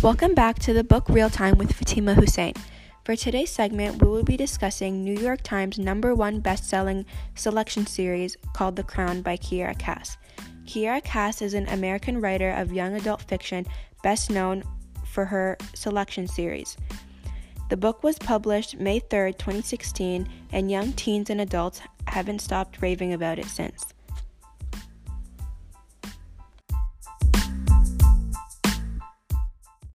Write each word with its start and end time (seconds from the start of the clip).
Welcome 0.00 0.34
back 0.34 0.60
to 0.60 0.72
the 0.72 0.84
book 0.84 1.08
Real 1.08 1.28
Time 1.28 1.58
with 1.58 1.72
Fatima 1.72 2.14
Hussain. 2.14 2.54
For 3.04 3.16
today's 3.16 3.50
segment, 3.50 4.00
we 4.00 4.06
will 4.08 4.22
be 4.22 4.36
discussing 4.36 5.02
New 5.02 5.18
York 5.18 5.42
Times 5.42 5.76
number 5.76 6.14
one 6.14 6.38
best-selling 6.38 7.04
selection 7.34 7.84
series 7.84 8.36
called 8.52 8.76
The 8.76 8.84
Crown 8.84 9.22
by 9.22 9.36
Kiera 9.36 9.76
Cass. 9.76 10.16
Kiera 10.66 11.02
Cass 11.02 11.42
is 11.42 11.52
an 11.52 11.68
American 11.70 12.20
writer 12.20 12.50
of 12.52 12.72
young 12.72 12.94
adult 12.94 13.22
fiction, 13.22 13.66
best 14.04 14.30
known 14.30 14.62
for 15.04 15.24
her 15.24 15.58
selection 15.74 16.28
series. 16.28 16.76
The 17.68 17.76
book 17.76 18.04
was 18.04 18.20
published 18.20 18.78
May 18.78 19.00
3, 19.00 19.32
2016, 19.32 20.28
and 20.52 20.70
young 20.70 20.92
teens 20.92 21.28
and 21.28 21.40
adults 21.40 21.80
haven't 22.06 22.38
stopped 22.38 22.80
raving 22.80 23.14
about 23.14 23.40
it 23.40 23.46
since. 23.46 23.94